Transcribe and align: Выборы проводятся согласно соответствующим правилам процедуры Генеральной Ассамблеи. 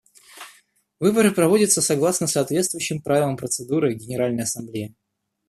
Выборы 0.99 1.29
проводятся 1.29 1.79
согласно 1.83 2.25
соответствующим 2.25 3.03
правилам 3.03 3.37
процедуры 3.37 3.93
Генеральной 3.93 4.45
Ассамблеи. 4.45 4.95